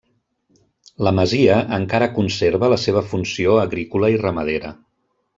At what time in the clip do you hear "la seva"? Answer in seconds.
2.75-3.03